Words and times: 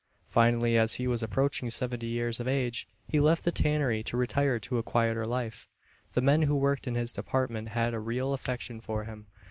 Finally, 0.25 0.79
as 0.79 0.95
he 0.95 1.05
was 1.05 1.21
approaching 1.21 1.69
seventy 1.69 2.07
years 2.07 2.39
of 2.39 2.47
age, 2.47 2.87
he 3.07 3.19
left 3.19 3.45
the 3.45 3.51
tannery 3.51 4.01
to 4.01 4.17
retire 4.17 4.59
to 4.59 4.79
a 4.79 4.81
quieter 4.81 5.25
life. 5.25 5.67
The 6.13 6.21
men 6.21 6.41
who 6.41 6.55
worked 6.55 6.87
in 6.87 6.95
his 6.95 7.11
department 7.11 7.69
had 7.69 7.93
a 7.93 7.99
real 7.99 8.33
affection 8.33 8.81
for 8.81 9.03
him. 9.03 9.27